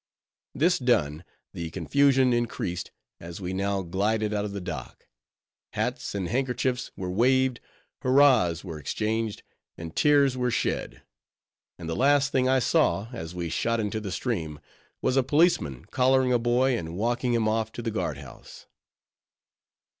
[0.55, 1.23] This done,
[1.53, 5.05] the confusion increased, as we now glided out of the dock.
[5.73, 7.59] Hats and handkerchiefs were waved;
[8.01, 9.43] hurrahs were exchanged;
[9.77, 11.03] and tears were shed;
[11.77, 14.59] and the last thing I saw, as we shot into the stream,
[15.03, 18.65] was a policeman collaring a boy, and walking him off to the guard house.